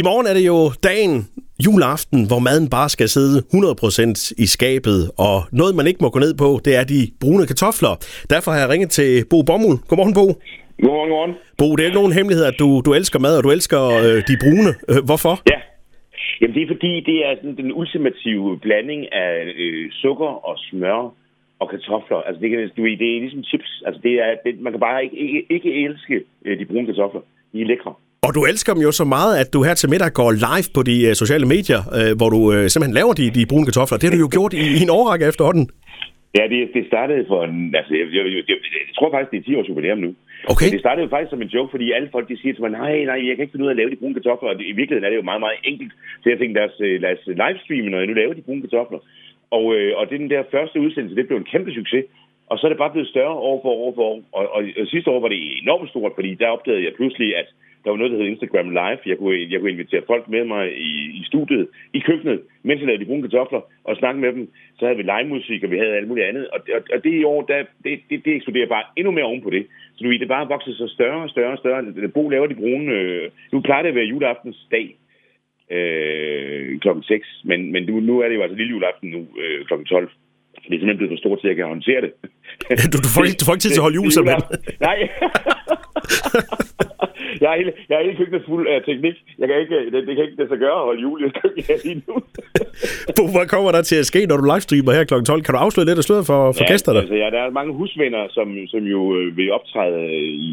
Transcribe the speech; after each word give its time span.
I 0.00 0.02
morgen 0.08 0.26
er 0.30 0.34
det 0.38 0.46
jo 0.52 0.58
dagen, 0.90 1.14
juleaften, 1.66 2.20
hvor 2.30 2.40
maden 2.48 2.66
bare 2.76 2.88
skal 2.96 3.08
sidde 3.16 3.36
100% 3.38 4.44
i 4.44 4.46
skabet, 4.56 5.00
og 5.26 5.36
noget 5.60 5.72
man 5.78 5.86
ikke 5.90 6.02
må 6.04 6.08
gå 6.14 6.18
ned 6.26 6.34
på, 6.42 6.48
det 6.66 6.72
er 6.80 6.84
de 6.94 7.00
brune 7.22 7.44
kartofler. 7.50 7.94
Derfor 8.34 8.50
har 8.52 8.60
jeg 8.62 8.70
ringet 8.72 8.90
til 8.98 9.10
Bo 9.30 9.38
Bommel. 9.50 9.72
Godmorgen, 9.88 10.14
Bo. 10.18 10.26
Godmorgen, 10.26 11.08
godmorgen. 11.10 11.34
Bo, 11.58 11.66
det 11.74 11.80
er 11.82 11.88
ikke 11.90 12.00
nogen 12.02 12.16
hemmelighed, 12.18 12.44
at 12.52 12.56
du, 12.62 12.68
du 12.86 12.90
elsker 12.98 13.18
mad, 13.26 13.34
og 13.38 13.42
du 13.46 13.50
elsker 13.56 13.80
øh, 14.04 14.18
de 14.28 14.34
brune. 14.42 14.70
Øh, 14.90 15.00
hvorfor? 15.08 15.34
Ja. 15.52 15.58
Jamen, 16.40 16.54
det 16.56 16.62
er 16.62 16.70
fordi, 16.74 16.92
det 17.10 17.16
er 17.26 17.32
sådan 17.38 17.56
den 17.62 17.70
ultimative 17.80 18.48
blanding 18.64 19.02
af 19.24 19.32
øh, 19.64 19.84
sukker 20.02 20.32
og 20.48 20.54
smør 20.66 21.00
og 21.60 21.66
kartofler. 21.72 22.18
Altså, 22.26 22.38
det, 22.42 22.48
kan, 22.50 22.58
du, 22.76 22.82
det 23.02 23.08
er 23.14 23.20
ligesom 23.26 23.44
chips. 23.50 23.70
Altså, 23.86 24.00
det 24.06 24.14
er, 24.24 24.30
det, 24.44 24.52
man 24.64 24.72
kan 24.72 24.80
bare 24.88 24.98
ikke, 25.04 25.16
ikke, 25.26 25.40
ikke 25.56 25.70
elske 25.84 26.16
øh, 26.44 26.58
de 26.60 26.64
brune 26.70 26.86
kartofler. 26.86 27.22
De 27.52 27.60
er 27.64 27.70
lækre. 27.72 27.94
Og 28.26 28.30
du 28.36 28.40
elsker 28.50 28.72
dem 28.74 28.82
jo 28.88 28.92
så 29.00 29.06
meget, 29.16 29.32
at 29.42 29.48
du 29.54 29.58
her 29.66 29.74
til 29.80 29.88
middag 29.92 30.10
går 30.20 30.30
live 30.46 30.68
på 30.76 30.80
de 30.90 30.96
uh, 31.08 31.12
sociale 31.22 31.46
medier, 31.54 31.80
uh, 31.98 32.12
hvor 32.18 32.28
du 32.34 32.40
uh, 32.52 32.60
simpelthen 32.72 32.96
laver 33.00 33.14
de, 33.20 33.26
de 33.36 33.42
brune 33.50 33.66
kartofler. 33.68 33.96
Det 33.98 34.06
har 34.06 34.14
du 34.16 34.22
jo 34.26 34.30
gjort 34.36 34.52
i, 34.62 34.64
i 34.78 34.80
en 34.86 34.92
årrække 34.98 35.24
efterhånden. 35.32 35.64
Ja, 36.38 36.44
det, 36.52 36.60
det 36.76 36.82
startede 36.92 37.22
for 37.32 37.40
en... 37.48 37.58
Altså, 37.78 37.92
jeg, 38.00 38.06
jeg, 38.16 38.24
jeg, 38.36 38.44
jeg, 38.52 38.58
tror 38.96 39.08
faktisk, 39.12 39.30
det 39.32 39.38
er 39.40 39.46
10 39.52 39.58
års 39.58 39.68
jubilæum 39.70 40.00
nu. 40.06 40.10
Okay. 40.52 40.66
Men 40.66 40.72
det 40.74 40.84
startede 40.84 41.04
jo 41.06 41.12
faktisk 41.14 41.32
som 41.34 41.44
en 41.44 41.54
joke, 41.56 41.70
fordi 41.74 41.86
alle 41.96 42.08
folk 42.14 42.26
de 42.30 42.40
siger 42.40 42.52
til 42.54 42.64
mig, 42.64 42.72
nej, 42.82 42.94
nej, 43.10 43.18
jeg 43.26 43.34
kan 43.34 43.42
ikke 43.44 43.54
finde 43.54 43.66
ud 43.66 43.72
af 43.72 43.76
at 43.76 43.80
lave 43.80 43.92
de 43.92 44.00
brune 44.00 44.16
kartofler. 44.18 44.48
Og 44.52 44.56
det, 44.58 44.64
i 44.72 44.76
virkeligheden 44.78 45.06
er 45.06 45.12
det 45.12 45.20
jo 45.22 45.30
meget, 45.30 45.42
meget 45.46 45.58
enkelt. 45.70 45.92
Så 46.20 46.26
jeg 46.30 46.38
tænkte, 46.38 46.58
lad 46.60 46.68
os, 46.70 46.76
lad 47.04 47.12
os 47.16 47.24
livestreame, 47.42 47.90
når 47.90 47.98
jeg 48.00 48.08
nu 48.10 48.16
laver 48.20 48.34
de 48.38 48.46
brune 48.46 48.64
kartofler. 48.64 49.00
Og, 49.56 49.64
øh, 49.76 49.90
og 49.98 50.02
det 50.10 50.22
den 50.24 50.32
der 50.34 50.50
første 50.54 50.76
udsendelse, 50.84 51.16
det 51.18 51.26
blev 51.28 51.38
en 51.38 51.52
kæmpe 51.52 51.70
succes. 51.78 52.04
Og 52.50 52.54
så 52.58 52.62
er 52.66 52.70
det 52.70 52.82
bare 52.82 52.94
blevet 52.94 53.12
større 53.14 53.36
år 53.50 53.58
for 53.64 53.72
år 53.84 53.92
for 53.96 54.04
år. 54.12 54.18
Og, 54.38 54.44
og, 54.56 54.60
og 54.80 54.86
sidste 54.92 55.10
år 55.14 55.20
var 55.24 55.30
det 55.32 55.40
enormt 55.62 55.90
stort, 55.92 56.12
fordi 56.18 56.30
der 56.42 56.54
opdagede 56.56 56.84
jeg 56.86 56.98
pludselig, 56.98 57.28
at 57.40 57.48
der 57.82 57.90
var 57.90 57.96
noget, 57.96 58.12
der 58.12 58.18
hed 58.18 58.26
Instagram 58.26 58.68
Live. 58.70 59.00
Jeg 59.06 59.18
kunne, 59.18 59.38
jeg 59.50 59.60
kunne 59.60 59.70
invitere 59.76 60.02
folk 60.06 60.24
med 60.28 60.44
mig 60.44 60.64
i, 60.90 60.92
i 61.20 61.22
studiet, 61.30 61.68
i 61.92 61.98
køkkenet, 61.98 62.40
mens 62.62 62.78
jeg 62.80 62.86
lavede 62.86 63.02
de 63.04 63.08
brune 63.08 63.22
kartofler, 63.22 63.60
og 63.84 63.96
snakke 63.96 64.20
med 64.20 64.32
dem. 64.32 64.44
Så 64.78 64.82
havde 64.84 64.96
vi 65.00 65.10
live-musik, 65.12 65.64
og 65.64 65.70
vi 65.70 65.78
havde 65.78 65.98
alt 65.98 66.08
muligt 66.08 66.26
andet. 66.26 66.44
Og, 66.54 66.60
og, 66.76 66.80
og 66.94 67.04
det 67.04 67.12
i 67.20 67.24
år, 67.24 67.42
der, 67.42 67.58
det, 67.84 68.00
det, 68.10 68.24
det 68.24 68.32
eksploderer 68.34 68.66
bare 68.74 68.84
endnu 68.96 69.10
mere 69.12 69.24
oven 69.24 69.42
på 69.42 69.50
det. 69.50 69.66
Så 69.94 70.04
du 70.04 70.08
ved, 70.08 70.18
det 70.18 70.28
bare 70.28 70.48
vokset 70.54 70.76
så 70.76 70.88
større 70.96 71.22
og 71.22 71.30
større 71.30 71.52
og 71.52 71.58
større. 71.58 72.08
Bo 72.08 72.28
laver 72.28 72.46
de 72.46 72.54
brune... 72.54 72.92
Øh, 72.92 73.30
nu 73.52 73.60
plejer 73.60 73.82
det 73.82 73.88
at 73.88 73.94
være 73.94 74.12
juleaftens 74.12 74.66
dag 74.70 74.86
øh, 75.76 76.80
klokken 76.80 77.04
6, 77.04 77.28
men, 77.44 77.72
men 77.72 77.82
nu, 77.82 78.00
nu 78.00 78.20
er 78.20 78.28
det 78.28 78.34
jo 78.34 78.42
altså 78.42 78.56
lille 78.56 78.70
juleaften 78.70 79.10
nu 79.10 79.20
øh, 79.42 79.66
klokken 79.66 79.86
12. 79.86 80.10
Det 80.54 80.66
er 80.66 80.70
simpelthen 80.70 80.96
blevet 80.96 81.12
for 81.12 81.22
stort 81.24 81.40
til, 81.40 81.46
at 81.46 81.50
jeg 81.50 81.56
kan 81.56 81.66
håndtere 81.66 82.00
det. 82.00 82.12
du, 82.92 82.98
du, 83.04 83.10
får 83.14 83.22
ikke, 83.24 83.38
du 83.40 83.44
får 83.44 83.54
ikke 83.54 83.64
tid 83.64 83.70
til 83.70 83.80
at 83.80 83.86
holde 83.86 83.98
jul, 84.00 84.10
simpelthen. 84.10 84.42
Nej. 84.80 84.98
jeg 87.52 87.60
er 87.60 87.64
hele, 87.64 87.72
jeg 87.88 87.98
er 87.98 88.02
hele 88.02 88.16
køkkenet 88.16 88.44
fuld 88.46 88.68
af 88.68 88.82
teknik. 88.86 89.16
Jeg 89.38 89.48
kan 89.48 89.60
ikke, 89.60 89.90
det, 89.90 90.06
det 90.06 90.16
kan 90.16 90.24
ikke 90.24 90.42
det 90.42 90.48
så 90.48 90.56
gøre 90.56 90.78
at 90.78 90.86
holde 90.88 91.02
jul 91.02 91.24
i 91.24 91.28
køkkenet 91.28 91.84
lige 91.84 92.02
nu. 92.08 92.14
Bo, 93.16 93.22
hvad 93.34 93.46
kommer 93.54 93.70
der 93.76 93.82
til 93.90 93.98
at 94.02 94.06
ske, 94.12 94.20
når 94.26 94.36
du 94.36 94.44
livestreamer 94.52 94.92
her 94.98 95.04
kl. 95.10 95.14
12? 95.24 95.42
Kan 95.44 95.54
du 95.54 95.60
afsløre 95.66 95.86
lidt 95.86 95.98
af 96.02 96.06
sløret 96.08 96.26
for, 96.30 96.40
for 96.56 96.64
ja, 96.64 96.70
gæsterne? 96.72 96.98
Altså, 97.02 97.16
ja, 97.22 97.28
der 97.34 97.40
er 97.42 97.58
mange 97.60 97.72
husvenner, 97.78 98.22
som, 98.36 98.48
som 98.72 98.82
jo 98.94 99.00
øh, 99.16 99.36
vil 99.36 99.52
optræde 99.58 100.00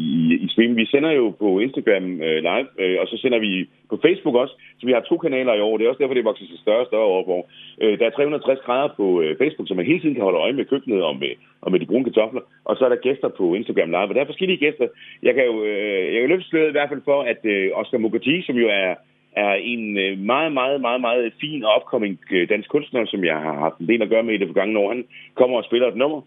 i 0.44 0.46
stream. 0.52 0.76
Vi 0.76 0.86
sender 0.92 1.10
jo 1.20 1.26
på 1.42 1.48
Instagram 1.64 2.06
øh, 2.26 2.38
live, 2.48 2.68
øh, 2.82 2.96
og 3.00 3.06
så 3.10 3.16
sender 3.22 3.38
vi 3.46 3.52
på 3.90 3.96
Facebook 4.04 4.36
også. 4.42 4.54
Så 4.78 4.84
vi 4.86 4.92
har 4.92 5.00
to 5.00 5.16
kanaler 5.24 5.54
i 5.54 5.64
år. 5.66 5.76
Det 5.76 5.84
er 5.84 5.90
også 5.90 6.02
derfor, 6.02 6.14
det 6.14 6.30
vokser 6.30 6.46
sig 6.46 6.58
større 6.64 6.82
og 6.84 6.88
større 6.90 7.10
over 7.12 7.22
hvor 7.28 7.42
øh, 7.82 7.98
Der 7.98 8.06
er 8.06 8.10
360 8.10 8.60
grader 8.66 8.90
på 8.96 9.06
øh, 9.22 9.32
Facebook, 9.40 9.68
så 9.68 9.74
man 9.74 9.90
hele 9.90 10.00
tiden 10.00 10.14
kan 10.14 10.26
holde 10.28 10.42
øje 10.44 10.52
med 10.58 10.64
køkkenet 10.64 11.02
og 11.08 11.14
med, 11.22 11.32
og 11.64 11.68
med 11.72 11.80
de 11.80 11.86
brune 11.90 12.04
kartofler. 12.04 12.42
Og 12.68 12.76
så 12.76 12.84
er 12.84 12.90
der 12.92 13.04
gæster 13.06 13.28
på 13.38 13.44
Instagram 13.54 13.90
Live, 13.90 14.10
og 14.10 14.14
der 14.14 14.20
er 14.22 14.32
forskellige 14.32 14.62
gæster. 14.64 14.86
Jeg 15.22 15.34
kan 15.34 15.44
jo, 15.50 15.54
øh, 15.64 16.04
jeg 16.12 16.20
kan 16.20 16.30
løfte 16.30 16.48
sløret 16.48 16.72
i 16.72 16.76
hvert 16.76 16.92
fald 16.92 17.02
for, 17.10 17.18
at 17.32 17.40
øh, 17.54 17.70
Oscar 17.80 17.98
Mukherjee, 17.98 18.42
som 18.42 18.56
jo 18.56 18.68
er, 18.68 18.90
er 19.36 19.52
en 19.52 19.98
øh, 19.98 20.18
meget, 20.18 20.52
meget, 20.52 20.80
meget, 20.80 21.00
meget 21.00 21.32
fin 21.40 21.64
og 21.64 21.70
opkommende 21.74 22.18
øh, 22.30 22.48
dansk 22.48 22.68
kunstner, 22.70 23.06
som 23.06 23.24
jeg 23.24 23.36
har 23.36 23.54
haft 23.58 23.78
en 23.78 23.88
del 23.88 24.02
at 24.02 24.08
gøre 24.08 24.22
med 24.22 24.34
i 24.34 24.38
det 24.38 24.48
forgangne 24.48 24.78
år. 24.78 24.88
Han 24.88 25.04
kommer 25.34 25.56
og 25.58 25.64
spiller 25.64 25.88
et 25.88 25.96
nummer, 25.96 26.20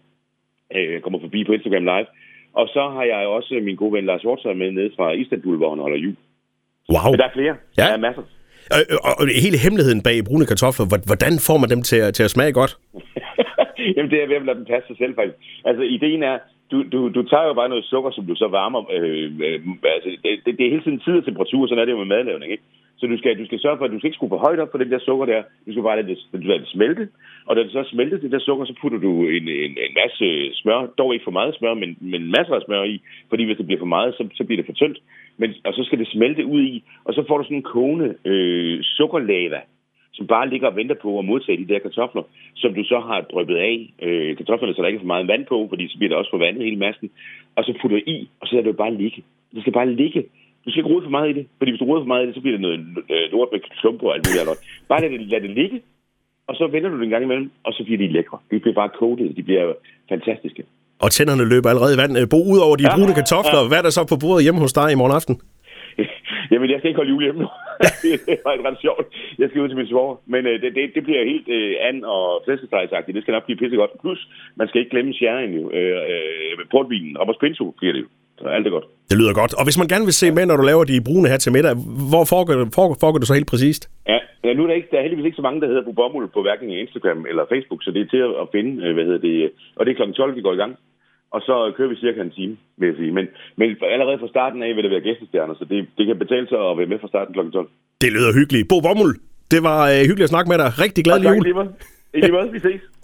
øh, 0.76 1.00
kommer 1.00 1.20
forbi 1.20 1.44
på 1.44 1.52
Instagram 1.52 1.84
Live. 1.84 2.06
Og 2.52 2.68
så 2.68 2.82
har 2.94 3.04
jeg 3.04 3.26
også 3.26 3.60
min 3.62 3.76
gode 3.76 3.92
ven 3.92 4.06
Lars 4.06 4.22
Hjortøj 4.22 4.54
med 4.54 4.72
nede 4.72 4.90
fra 4.96 5.12
Istanbul, 5.12 5.56
hvor 5.56 5.70
han 5.70 5.78
holder 5.78 5.98
jul. 5.98 6.16
Wow. 6.92 7.10
Men 7.10 7.18
der 7.18 7.26
er 7.26 7.36
flere. 7.38 7.54
Ja. 7.78 7.82
Der 7.82 7.92
er 7.92 7.96
masser. 8.08 8.22
Og, 8.74 8.80
og, 9.06 9.12
og 9.18 9.24
hele 9.44 9.58
hemmeligheden 9.64 10.02
bag 10.02 10.16
brune 10.28 10.46
kartofler, 10.46 10.86
hvordan 11.10 11.34
får 11.46 11.58
man 11.62 11.70
dem 11.74 11.82
til 11.90 11.98
at, 12.06 12.14
til 12.14 12.24
at 12.26 12.30
smage 12.30 12.52
godt? 12.60 12.72
Jamen, 13.96 14.10
det 14.10 14.18
er 14.22 14.26
ved 14.26 14.36
at 14.36 14.46
lade 14.46 14.58
dem 14.58 14.66
passe 14.72 14.86
sig 14.88 14.96
selv, 15.02 15.14
faktisk. 15.14 15.38
Altså, 15.68 15.82
ideen 15.96 16.22
er, 16.22 16.36
du, 16.70 16.76
du, 16.92 16.98
du 17.16 17.22
tager 17.30 17.46
jo 17.50 17.54
bare 17.60 17.68
noget 17.68 17.84
sukker, 17.84 18.10
som 18.10 18.26
du 18.26 18.34
så 18.34 18.48
varmer. 18.48 18.82
Øh, 18.96 19.24
øh, 19.46 19.60
altså, 19.96 20.08
det, 20.22 20.30
det, 20.44 20.58
det 20.58 20.64
er 20.66 20.74
hele 20.74 20.84
tiden 20.86 21.00
tid 21.06 21.16
og 21.20 21.24
temperatur, 21.24 21.66
sådan 21.66 21.82
er 21.82 21.84
det 21.84 21.92
jo 21.92 22.02
med 22.04 22.12
madlavning, 22.14 22.52
ikke? 22.52 22.64
Så 23.04 23.08
du 23.08 23.18
skal, 23.18 23.38
du 23.38 23.46
skal 23.46 23.60
sørge 23.60 23.78
for, 23.78 23.84
at 23.84 23.90
du 23.90 23.98
skal 23.98 24.08
ikke 24.08 24.16
skrue 24.20 24.34
for 24.34 24.44
højt 24.46 24.60
op 24.60 24.70
for 24.70 24.78
den 24.78 24.90
der 24.90 24.98
sukker 24.98 25.26
der. 25.26 25.42
Du 25.66 25.70
skal 25.72 25.82
bare 25.82 25.96
lade 25.96 26.08
det, 26.08 26.18
lade 26.32 26.58
det 26.58 26.68
smelte. 26.68 27.08
Og 27.46 27.56
når 27.56 27.62
det 27.62 27.72
så 27.72 27.78
er 27.78 27.92
smeltet, 27.94 28.22
det 28.22 28.32
der 28.32 28.38
sukker, 28.38 28.64
så 28.64 28.74
putter 28.80 28.98
du 28.98 29.12
en, 29.36 29.48
en, 29.48 29.72
en 29.86 29.94
masse 30.02 30.26
smør. 30.60 30.86
Dog 30.98 31.14
ikke 31.14 31.24
for 31.24 31.38
meget 31.38 31.54
smør, 31.54 31.74
men, 31.74 31.96
men 32.00 32.30
masser 32.36 32.54
af 32.54 32.62
smør 32.62 32.82
i. 32.82 33.00
Fordi 33.28 33.44
hvis 33.44 33.56
det 33.56 33.66
bliver 33.66 33.78
for 33.78 33.94
meget, 33.96 34.14
så, 34.14 34.28
så 34.34 34.44
bliver 34.44 34.58
det 34.60 34.66
for 34.66 34.72
tyndt. 34.72 34.98
Men, 35.36 35.54
og 35.64 35.72
så 35.74 35.84
skal 35.84 35.98
det 35.98 36.08
smelte 36.08 36.46
ud 36.46 36.62
i. 36.62 36.84
Og 37.04 37.14
så 37.14 37.24
får 37.28 37.38
du 37.38 37.44
sådan 37.44 37.56
en 37.56 37.70
kogende 37.74 38.14
øh, 38.24 38.78
sukkerlava, 38.82 39.60
som 40.12 40.26
bare 40.26 40.48
ligger 40.48 40.68
og 40.68 40.76
venter 40.76 40.94
på 41.02 41.18
at 41.18 41.24
modtage 41.24 41.58
de 41.58 41.72
der 41.72 41.78
kartofler, 41.78 42.22
som 42.54 42.74
du 42.74 42.84
så 42.84 42.98
har 43.00 43.20
drøbet 43.20 43.56
af 43.56 43.76
øh, 44.02 44.36
kartoflerne, 44.36 44.74
så 44.74 44.82
der 44.82 44.88
ikke 44.88 44.96
er 44.96 45.06
for 45.06 45.14
meget 45.14 45.28
vand 45.28 45.44
på, 45.46 45.66
fordi 45.68 45.88
så 45.88 45.98
bliver 45.98 46.10
der 46.10 46.16
også 46.16 46.30
for 46.30 46.38
vandet 46.38 46.64
hele 46.64 46.76
massen. 46.76 47.10
Og 47.56 47.64
så 47.64 47.74
putter 47.80 47.96
du 47.96 48.02
i, 48.06 48.28
og 48.40 48.46
så 48.46 48.54
lader 48.54 48.66
du 48.66 48.72
bare 48.72 48.94
ligge. 48.94 49.22
Det 49.54 49.60
skal 49.60 49.72
bare 49.72 49.92
ligge. 49.92 50.24
Du 50.64 50.68
skal 50.70 50.80
ikke 50.80 50.92
rode 50.94 51.04
for 51.06 51.10
meget 51.16 51.28
i 51.30 51.34
det, 51.38 51.44
fordi 51.58 51.70
hvis 51.70 51.80
du 51.80 51.84
roder 51.88 52.02
for 52.04 52.12
meget 52.12 52.22
i 52.24 52.26
det, 52.26 52.34
så 52.34 52.40
bliver 52.40 52.56
det 52.56 52.60
noget 52.66 52.78
øh, 53.14 53.24
lort 53.32 53.48
med 53.52 53.60
klumper 53.80 54.06
og 54.08 54.14
alt 54.14 54.24
muligt 54.26 54.42
andet. 54.44 54.58
Bare 54.90 55.00
lad 55.02 55.10
det, 55.10 55.20
lad 55.34 55.40
det 55.46 55.50
ligge, 55.60 55.78
og 56.48 56.54
så 56.58 56.64
vender 56.74 56.88
du 56.90 56.96
det 56.98 57.04
en 57.04 57.14
gang 57.14 57.24
imellem, 57.24 57.50
og 57.66 57.72
så 57.76 57.80
bliver 57.84 57.98
de 57.98 58.08
lækre. 58.16 58.38
De 58.50 58.58
bliver 58.60 58.74
bare 58.80 58.90
coated, 59.00 59.28
de 59.38 59.42
bliver 59.48 59.64
fantastiske. 60.08 60.62
Og 61.04 61.10
tænderne 61.16 61.44
løber 61.52 61.68
allerede 61.70 61.94
i 61.94 62.00
vand. 62.02 62.12
Bo, 62.32 62.38
ud 62.54 62.60
over 62.66 62.76
de 62.76 62.84
Ja, 62.86 62.94
brune 62.96 63.14
kartofler, 63.20 63.60
ja. 63.62 63.68
hvad 63.68 63.78
er 63.78 63.86
der 63.86 63.94
så 63.98 64.02
på 64.12 64.16
bordet 64.22 64.44
hjemme 64.46 64.60
hos 64.64 64.72
dig 64.80 64.88
i 64.92 64.98
morgen 65.00 65.14
aften? 65.18 65.34
Jamen, 66.50 66.70
jeg 66.70 66.78
skal 66.78 66.88
ikke 66.90 67.00
holde 67.02 67.12
jul 67.14 67.22
hjemme 67.26 67.40
nu. 67.44 67.48
det 68.28 68.38
var 68.44 68.52
ret 68.68 68.80
sjovt. 68.86 69.06
Jeg 69.40 69.46
skal 69.48 69.60
ud 69.62 69.68
til 69.68 69.76
min 69.80 69.86
svoger. 69.92 70.16
Men 70.32 70.42
øh, 70.50 70.54
det, 70.62 70.70
det, 70.76 70.84
det 70.96 71.02
bliver 71.06 71.22
helt 71.32 71.48
øh, 71.56 71.72
and- 71.88 72.04
og 72.14 72.42
flæskestegsagtigt. 72.44 73.14
Det 73.16 73.22
skal 73.22 73.32
nok 73.36 73.44
blive 73.46 73.60
pissegodt. 73.62 73.92
Plus, 74.02 74.20
man 74.56 74.68
skal 74.68 74.78
ikke 74.80 74.90
glemme 74.94 75.12
sherryen 75.14 75.52
jo. 75.60 75.64
Øh, 75.78 75.96
øh, 76.12 76.52
portvinen. 76.70 77.16
Og 77.16 77.24
på 77.26 77.32
spinto 77.38 77.64
bliver 77.78 77.92
det 77.92 78.00
jo. 78.04 78.08
Så 78.38 78.44
alt 78.56 78.66
er 78.66 78.70
godt. 78.70 78.86
Det 79.10 79.16
lyder 79.20 79.34
godt. 79.40 79.52
Og 79.58 79.64
hvis 79.66 79.78
man 79.80 79.88
gerne 79.92 80.04
vil 80.10 80.16
se 80.22 80.26
med, 80.36 80.44
når 80.46 80.56
du 80.60 80.64
laver 80.70 80.84
de 80.84 81.00
brune 81.08 81.28
her 81.32 81.36
til 81.44 81.52
middag, 81.56 81.74
hvor 82.12 82.24
foregår, 82.32 82.54
det- 82.54 82.74
foregår, 82.78 82.96
foregår 83.04 83.18
det 83.18 83.28
så 83.28 83.34
helt 83.38 83.50
præcist? 83.52 83.82
Ja, 84.12 84.18
ja 84.44 84.50
nu 84.54 84.62
er 84.62 84.66
der, 84.70 84.74
ikke, 84.80 84.88
der 84.90 84.98
er 84.98 85.02
heldigvis 85.06 85.26
ikke 85.28 85.40
så 85.40 85.46
mange, 85.48 85.60
der 85.60 85.66
hedder 85.70 85.84
Bo 85.88 85.92
Bommel 86.00 86.28
på 86.36 86.40
hverken 86.46 86.70
Instagram 86.84 87.20
eller 87.30 87.44
Facebook, 87.52 87.80
så 87.82 87.90
det 87.94 88.00
er 88.02 88.08
til 88.14 88.22
at 88.42 88.46
finde, 88.54 88.72
øh, 88.86 88.90
hvad 88.96 89.04
hedder 89.08 89.22
det, 89.28 89.50
og 89.76 89.82
det 89.86 89.90
er 89.92 89.98
kl. 90.06 90.12
12, 90.12 90.36
vi 90.38 90.42
går 90.46 90.54
i 90.58 90.62
gang. 90.62 90.74
Og 91.34 91.40
så 91.48 91.54
kører 91.76 91.88
vi 91.92 91.96
cirka 92.04 92.20
en 92.20 92.30
time, 92.40 92.54
vil 92.78 92.86
jeg 92.90 92.96
sige. 93.00 93.12
Men, 93.18 93.26
men 93.60 93.68
allerede 93.94 94.18
fra 94.22 94.28
starten 94.34 94.62
af 94.62 94.70
vil 94.76 94.84
det 94.86 94.90
være 94.94 95.06
gæstestjerner, 95.08 95.54
så 95.60 95.64
det, 95.72 95.78
det 95.98 96.04
kan 96.06 96.18
betale 96.24 96.46
sig 96.48 96.58
at 96.70 96.78
være 96.78 96.86
med 96.92 96.98
fra 97.02 97.08
starten 97.08 97.32
kl. 97.34 97.40
12. 97.52 97.68
Det 98.02 98.10
lyder 98.16 98.32
hyggeligt. 98.38 98.68
Bo 98.72 98.78
Bommel, 98.86 99.10
det 99.52 99.60
var 99.68 99.78
øh, 99.92 100.00
hyggeligt 100.08 100.28
at 100.28 100.34
snakke 100.34 100.48
med 100.52 100.58
dig. 100.62 100.68
Rigtig 100.84 101.02
glad 101.06 101.16
jul. 101.26 101.46
I 102.16 102.20
lige 102.20 102.32
måde, 102.38 102.50
vi 102.56 102.58
ses. 102.68 102.82